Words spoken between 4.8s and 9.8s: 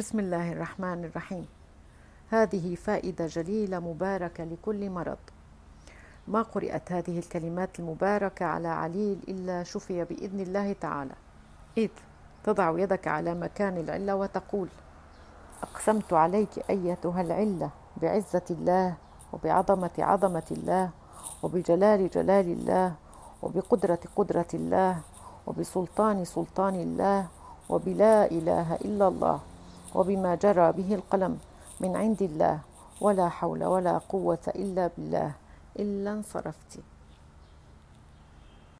مرض. ما قرأت هذه الكلمات المباركة على عليل إلا